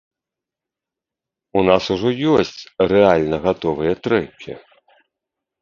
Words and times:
У 1.61 1.63
нас 1.67 1.83
ужо 1.95 2.09
ёсць 2.33 2.61
рэальна 2.95 3.37
гатовыя 3.47 3.93
трэкі! 4.07 4.51